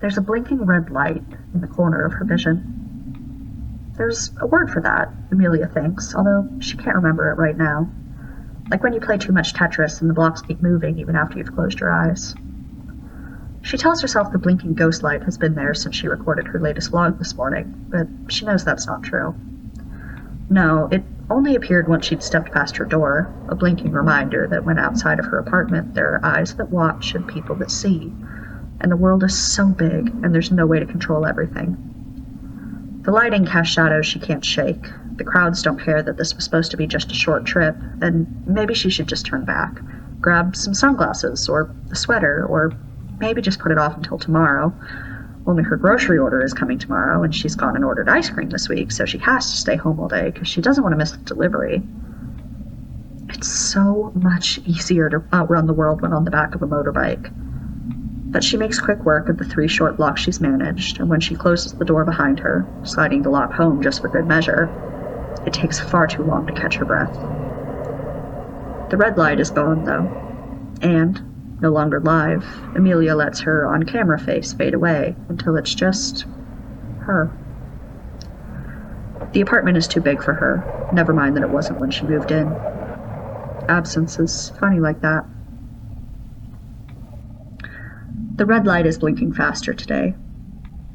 [0.00, 1.24] There's a blinking red light
[1.54, 3.92] in the corner of her vision.
[3.96, 7.90] There's a word for that, Amelia thinks, although she can't remember it right now.
[8.70, 11.54] Like when you play too much Tetris and the blocks keep moving even after you've
[11.54, 12.34] closed your eyes.
[13.62, 16.92] She tells herself the blinking ghost light has been there since she recorded her latest
[16.92, 19.34] vlog this morning, but she knows that's not true.
[20.48, 24.78] No, it only appeared once she'd stepped past her door, a blinking reminder that when
[24.78, 28.14] outside of her apartment there are eyes that watch and people that see,
[28.80, 31.76] and the world is so big and there's no way to control everything.
[33.02, 34.84] The lighting casts shadows she can't shake.
[35.16, 38.26] The crowds don't care that this was supposed to be just a short trip, and
[38.46, 39.80] maybe she should just turn back,
[40.20, 42.72] grab some sunglasses or a sweater, or
[43.18, 44.72] maybe just put it off until tomorrow.
[45.46, 48.68] Only her grocery order is coming tomorrow, and she's gone and ordered ice cream this
[48.68, 51.12] week, so she has to stay home all day because she doesn't want to miss
[51.12, 51.82] the delivery.
[53.30, 57.32] It's so much easier to outrun the world when on the back of a motorbike.
[58.30, 61.34] But she makes quick work of the three short locks she's managed, and when she
[61.34, 64.68] closes the door behind her, sliding the lock home just for good measure,
[65.46, 67.14] it takes far too long to catch her breath.
[68.90, 70.08] The red light is gone, though,
[70.82, 71.22] and,
[71.62, 72.44] no longer live,
[72.76, 76.26] Amelia lets her on camera face fade away until it's just
[77.00, 77.30] her.
[79.32, 82.30] The apartment is too big for her, never mind that it wasn't when she moved
[82.30, 82.48] in.
[83.68, 85.24] Absence is funny like that.
[88.38, 90.14] The red light is blinking faster today.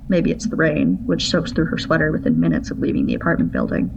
[0.08, 3.52] Maybe it's the rain, which soaks through her sweater within minutes of leaving the apartment
[3.52, 3.92] building.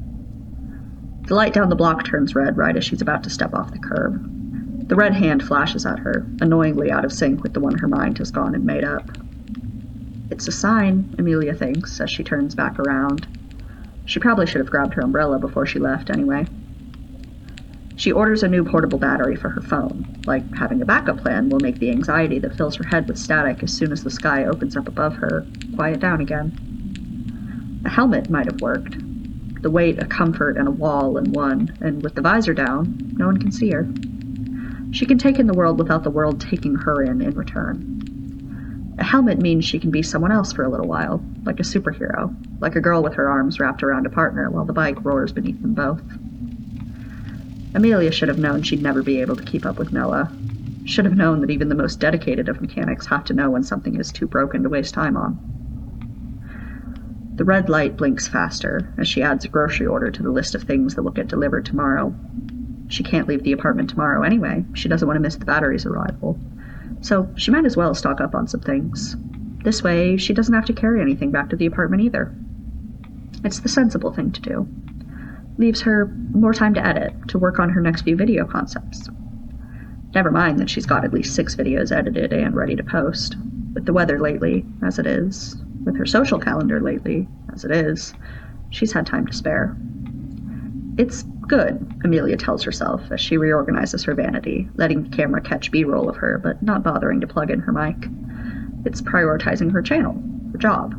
[1.28, 3.78] The light down the block turns red right as she's about to step off the
[3.78, 4.88] curb.
[4.88, 8.18] The red hand flashes at her, annoyingly out of sync with the one her mind
[8.18, 9.16] has gone and made up.
[10.28, 13.28] It's a sign, Amelia thinks, as she turns back around.
[14.06, 16.46] She probably should have grabbed her umbrella before she left, anyway.
[17.96, 20.06] She orders a new portable battery for her phone.
[20.26, 23.62] Like having a backup plan will make the anxiety that fills her head with static
[23.62, 26.52] as soon as the sky opens up above her quiet down again.
[27.86, 28.98] A helmet might have worked.
[29.62, 33.26] The weight, a comfort, and a wall in one, and with the visor down, no
[33.26, 33.88] one can see her.
[34.92, 38.94] She can take in the world without the world taking her in in return.
[38.98, 42.34] A helmet means she can be someone else for a little while, like a superhero,
[42.60, 45.60] like a girl with her arms wrapped around a partner while the bike roars beneath
[45.62, 46.02] them both.
[47.76, 50.32] Amelia should have known she'd never be able to keep up with Noah.
[50.86, 54.00] Should have known that even the most dedicated of mechanics have to know when something
[54.00, 55.38] is too broken to waste time on.
[57.34, 60.62] The red light blinks faster as she adds a grocery order to the list of
[60.62, 62.14] things that will get delivered tomorrow.
[62.88, 64.64] She can't leave the apartment tomorrow anyway.
[64.72, 66.40] She doesn't want to miss the battery's arrival.
[67.02, 69.16] So she might as well stock up on some things.
[69.64, 72.34] This way, she doesn't have to carry anything back to the apartment either.
[73.44, 74.66] It's the sensible thing to do
[75.58, 79.08] leaves her more time to edit, to work on her next few video concepts.
[80.14, 83.36] Never mind that she's got at least six videos edited and ready to post.
[83.74, 88.14] With the weather lately, as it is, with her social calendar lately, as it is,
[88.70, 89.76] she's had time to spare.
[90.98, 95.84] It's good, Amelia tells herself as she reorganizes her vanity, letting the camera catch B
[95.84, 98.08] roll of her, but not bothering to plug in her mic.
[98.86, 100.94] It's prioritizing her channel, her job,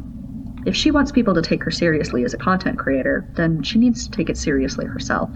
[0.68, 4.06] if she wants people to take her seriously as a content creator, then she needs
[4.06, 5.30] to take it seriously herself.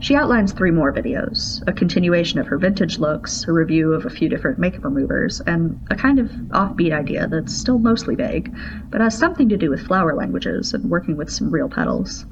[0.00, 4.10] She outlines three more videos a continuation of her vintage looks, a review of a
[4.10, 8.56] few different makeup removers, and a kind of offbeat idea that's still mostly vague,
[8.88, 12.24] but has something to do with flower languages and working with some real petals.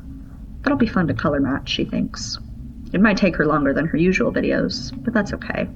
[0.63, 2.39] That'll be fun to color match, she thinks.
[2.95, 5.69] It might take her longer than her usual videos, but that's okay.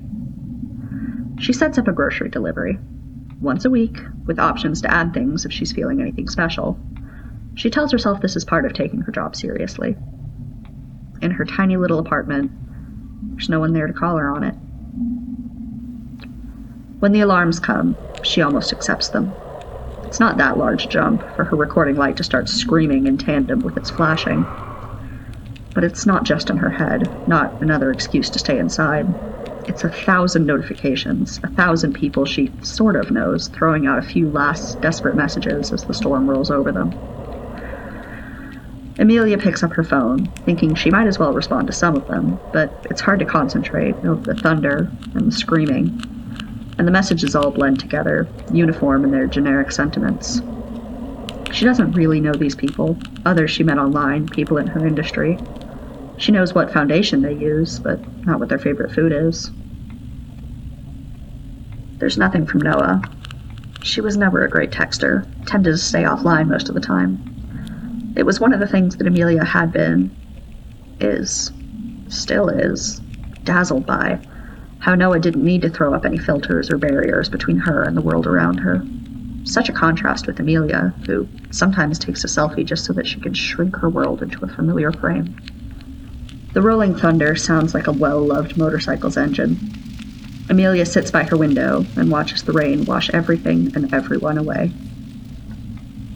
[1.38, 2.78] She sets up a grocery delivery
[3.40, 6.78] once a week, with options to add things if she's feeling anything special.
[7.54, 9.96] She tells herself this is part of taking her job seriously.
[11.20, 12.50] In her tiny little apartment,
[13.32, 14.54] there's no one there to call her on it.
[17.00, 19.36] When the alarms come, she almost accepts them.
[20.04, 23.60] It's not that large a jump for her recording light to start screaming in tandem
[23.60, 24.42] with its flashing.
[25.74, 29.06] But it's not just in her head, not another excuse to stay inside.
[29.68, 34.30] It's a thousand notifications, a thousand people she sort of knows, throwing out a few
[34.30, 36.92] last desperate messages as the storm rolls over them.
[38.98, 42.40] Amelia picks up her phone, thinking she might as well respond to some of them,
[42.52, 45.86] but it's hard to concentrate over the thunder and the screaming,
[46.78, 50.40] and the messages all blend together, uniform in their generic sentiments.
[51.52, 55.38] She doesn't really know these people, others she met online, people in her industry.
[56.16, 59.52] She knows what foundation they use, but not what their favorite food is.
[61.98, 63.02] There's nothing from Noah.
[63.82, 68.14] She was never a great texter, tended to stay offline most of the time.
[68.16, 70.14] It was one of the things that Amelia had been,
[71.00, 71.52] is,
[72.08, 73.00] still is,
[73.44, 74.20] dazzled by,
[74.80, 78.02] How Noah didn't need to throw up any filters or barriers between her and the
[78.02, 78.82] world around her.
[79.44, 83.34] Such a contrast with Amelia, who sometimes takes a selfie just so that she can
[83.34, 85.36] shrink her world into a familiar frame.
[86.52, 89.58] The rolling thunder sounds like a well loved motorcycle's engine.
[90.50, 94.72] Amelia sits by her window and watches the rain wash everything and everyone away.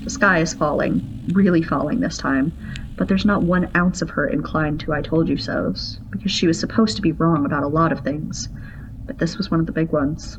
[0.05, 1.03] The sky is falling,
[1.33, 2.53] really falling this time,
[2.97, 6.47] but there's not one ounce of her inclined to I told you so's, because she
[6.47, 8.49] was supposed to be wrong about a lot of things,
[9.07, 10.39] but this was one of the big ones.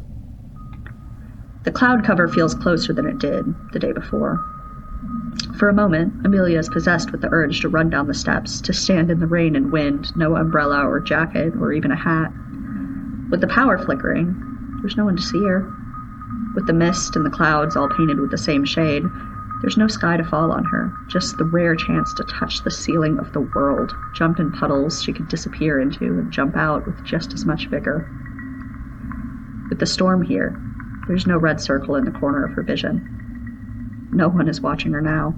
[1.63, 4.43] The cloud cover feels closer than it did the day before.
[5.57, 8.73] For a moment, Amelia is possessed with the urge to run down the steps, to
[8.73, 12.33] stand in the rain and wind, no umbrella or jacket or even a hat.
[13.33, 14.35] With the power flickering,
[14.81, 15.67] there's no one to see her.
[16.53, 19.01] With the mist and the clouds all painted with the same shade,
[19.63, 23.17] there's no sky to fall on her, just the rare chance to touch the ceiling
[23.17, 27.33] of the world, jump in puddles she could disappear into and jump out with just
[27.33, 28.07] as much vigor.
[29.67, 30.61] With the storm here,
[31.07, 33.01] there's no red circle in the corner of her vision.
[34.11, 35.35] No one is watching her now.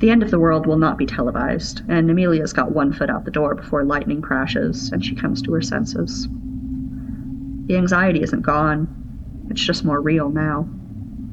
[0.00, 3.26] The end of the world will not be televised, and Amelia's got one foot out
[3.26, 6.26] the door before lightning crashes and she comes to her senses.
[7.66, 8.88] The anxiety isn't gone,
[9.50, 10.66] it's just more real now.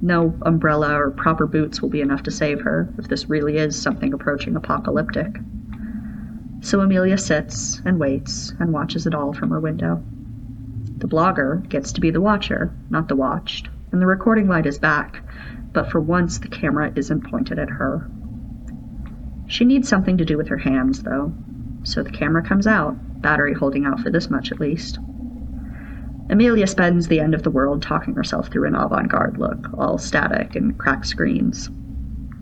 [0.01, 3.81] No umbrella or proper boots will be enough to save her if this really is
[3.81, 5.39] something approaching apocalyptic.
[6.59, 10.03] So Amelia sits and waits and watches it all from her window.
[10.97, 14.77] The blogger gets to be the watcher, not the watched, and the recording light is
[14.77, 15.23] back,
[15.71, 18.11] but for once the camera isn't pointed at her.
[19.47, 21.33] She needs something to do with her hands, though,
[21.83, 24.99] so the camera comes out, battery holding out for this much at least.
[26.29, 29.97] Amelia spends the end of the world talking herself through an avant garde look, all
[29.97, 31.69] static and cracked screens.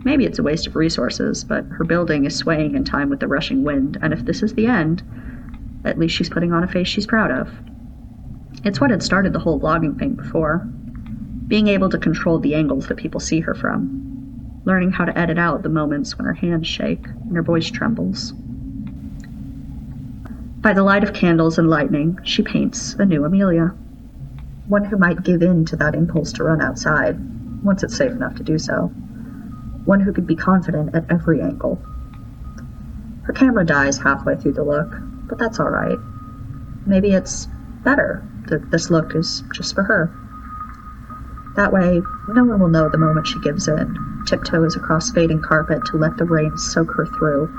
[0.03, 3.27] Maybe it's a waste of resources, but her building is swaying in time with the
[3.27, 5.03] rushing wind, and if this is the end,
[5.83, 7.51] at least she's putting on a face she's proud of.
[8.63, 10.67] It's what had started the whole vlogging thing before
[11.47, 14.14] being able to control the angles that people see her from,
[14.65, 18.33] learning how to edit out the moments when her hands shake and her voice trembles.
[20.61, 23.75] By the light of candles and lightning, she paints a new Amelia.
[24.67, 27.19] One who might give in to that impulse to run outside,
[27.63, 28.87] once it's safe enough to do so.
[29.85, 31.79] One who could be confident at every angle.
[33.23, 34.91] Her camera dies halfway through the look,
[35.27, 35.99] but that's alright.
[36.87, 37.47] Maybe it's
[37.83, 40.11] better that this look is just for her.
[41.55, 45.85] That way, no one will know the moment she gives in, tiptoes across fading carpet
[45.85, 47.49] to let the rain soak her through,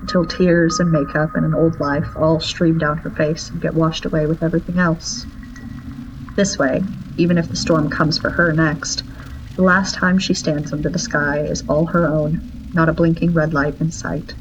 [0.00, 3.74] until tears and makeup and an old life all stream down her face and get
[3.74, 5.26] washed away with everything else.
[6.36, 6.82] This way,
[7.16, 9.04] even if the storm comes for her next,
[9.56, 13.32] the last time she stands under the sky is all her own, not a blinking
[13.32, 14.34] red light in sight.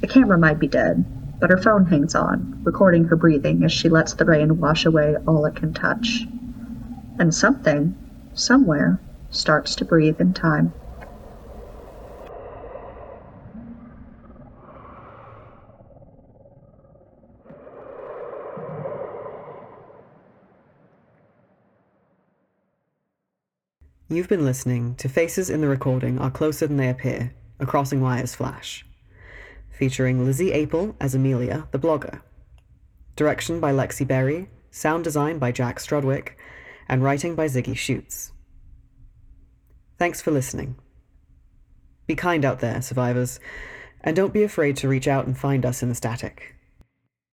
[0.00, 1.04] The camera might be dead,
[1.40, 5.16] but her phone hangs on, recording her breathing as she lets the rain wash away
[5.26, 6.24] all it can touch.
[7.18, 7.96] And something,
[8.34, 10.72] somewhere, starts to breathe in time.
[24.12, 28.00] You've been listening to Faces in the Recording Are Closer Than They Appear, a Crossing
[28.00, 28.84] Wires flash,
[29.70, 32.20] featuring Lizzie Apel as Amelia, the blogger.
[33.14, 36.30] Direction by Lexi Berry, sound design by Jack Strudwick,
[36.88, 38.32] and writing by Ziggy Schutz.
[40.00, 40.76] Thanks for listening.
[42.06, 43.38] Be kind out there, survivors,
[44.00, 46.54] and don't be afraid to reach out and find us in the static.